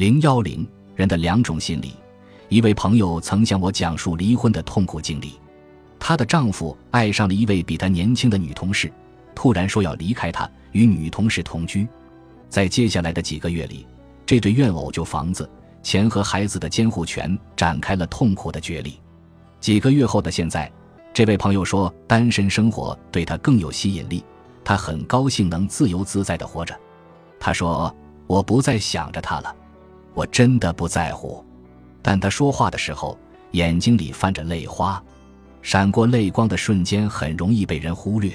[0.00, 1.92] 零幺零人的两种心理。
[2.48, 5.38] 一位朋友曾向我讲述离婚的痛苦经历，
[5.98, 8.90] 她的丈夫爱上了一位比她年轻的女同事，
[9.34, 11.86] 突然说要离开她，与女同事同居。
[12.48, 13.86] 在接下来的几个月里，
[14.24, 15.46] 这对怨偶就房子、
[15.82, 18.98] 钱和孩子的监护权展开了痛苦的角力。
[19.60, 20.72] 几个月后的现在，
[21.12, 24.24] 这位朋友说，单身生活对他更有吸引力，
[24.64, 26.74] 他很高兴能自由自在地活着。
[27.38, 27.94] 他说
[28.26, 29.54] ：“我不再想着他了，
[30.14, 31.44] 我真的不在乎。”
[32.02, 33.18] 但他说话的时候，
[33.52, 35.02] 眼睛里泛着泪花，
[35.60, 38.32] 闪过泪光的瞬间很容易被人忽略。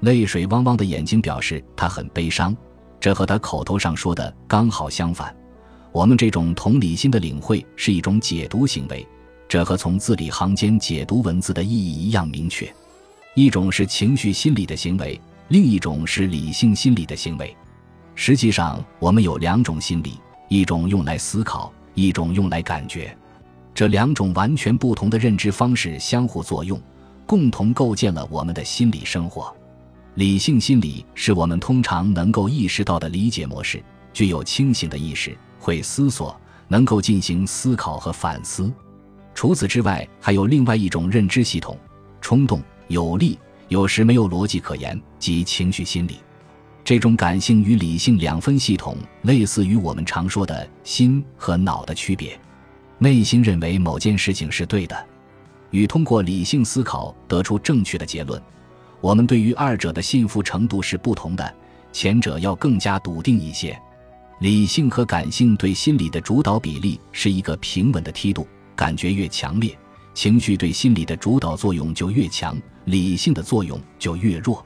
[0.00, 2.56] 泪水汪汪的眼睛表示他很悲伤，
[3.00, 5.34] 这和他口头上说的刚好相反。
[5.92, 9.06] 我们这种同理心的领会是一种解读行为，
[9.48, 12.70] 这和从字里行间解读文字的意义一样明确。
[13.34, 17.54] 一种是情绪心理的行为，另一种是理性心理的行为。
[18.14, 21.72] 实际上，我们有两种心理，一种用来思考。
[21.98, 23.16] 一种用来感觉，
[23.72, 26.78] 这两种完全不同的认知方式相互作用，
[27.24, 29.50] 共同构建了我们的心理生活。
[30.16, 38.70] 理性心理是我们通常能够意识到的理解模式，具有清醒的意识，会思索，能够进行思考和反思。
[39.34, 41.78] 除此之外，还有另外一种认知系统，
[42.20, 46.20] 冲动、有力，有时没有逻辑可言，即情绪心理。
[46.86, 52.38] 这种感性与理性两分系统，类似于我们常说的心和脑的区别。
[52.98, 54.96] 内心认为某件事情是对的，
[55.72, 58.40] 与通过理性思考得出正确的结论。
[59.00, 61.54] 我们对于二者的信服程度是不同的，
[61.92, 63.76] 前者要更加笃定一些。
[64.38, 69.76] 理性和感性对心理的主导比例是一个平稳的梯度，感觉越强烈，
[70.14, 74.64] 情绪对心理的主导作用就越强，理性的作用就越弱。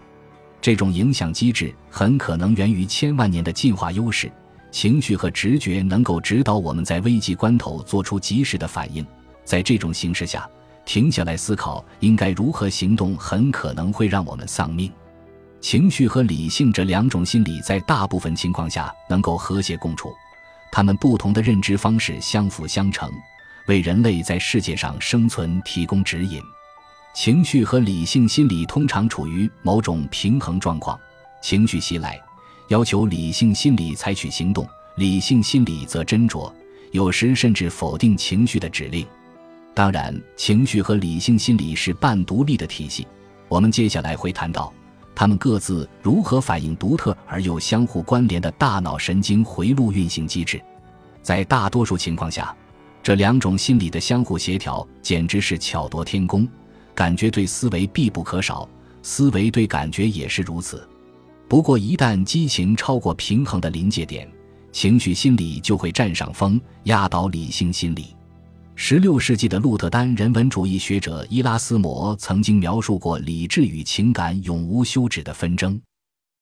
[0.60, 4.30] 这种影响机制很可能源于千万年的进化优势，
[4.70, 9.04] 情绪和直觉能够指导我们在危急关头做出及时的反应。
[9.44, 10.48] 在这种形势下，
[10.84, 14.92] 停下来思考应该如何行动，很可能会让我们丧命。
[15.60, 20.12] 情绪和理性这两种心理在大部分情况下能够和谐共处，
[20.70, 23.10] 他们不同的认知方式相辅相成，
[23.66, 26.40] 为人类在世界上生存提供指引。
[27.12, 30.98] 情绪和理性心理通常处于某种平衡状况，
[31.42, 32.20] 情绪袭来，
[32.68, 34.64] 要求理性心理采取行动；
[34.96, 36.50] 理性心理则斟酌，
[36.92, 39.04] 有时甚至否定情绪的指令。
[39.74, 43.06] 当然，情绪和理性心理是半独立的体系。
[43.48, 44.72] 我们接下来会谈到，
[45.12, 50.60] 它们各自如何反映独特而又相互关联的大脑神经回路运行机制。
[51.22, 52.54] 在大多数情况下，
[53.02, 56.46] 这两种心理的相互协调简直是巧夺天工。
[57.00, 58.68] 感觉对思维必不可少，
[59.02, 60.86] 思维对感觉也是如此。
[61.48, 64.30] 不过，一旦激情超过平衡的临界点，
[64.70, 68.14] 情绪心理就会占上风，压倒理性心理。
[68.74, 75.80] 十六世纪的鹿特丹人文主义学者伊拉斯谟曾经描述过理智与情感永无休止的纷争。